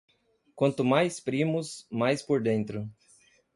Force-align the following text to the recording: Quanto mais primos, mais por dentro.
Quanto 0.55 0.83
mais 0.83 1.19
primos, 1.19 1.85
mais 1.91 2.23
por 2.23 2.41
dentro. 2.41 2.89